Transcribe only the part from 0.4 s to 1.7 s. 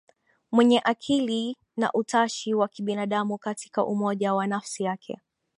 mwenye akili